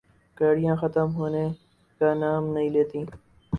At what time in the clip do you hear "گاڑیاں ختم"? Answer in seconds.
0.37-1.07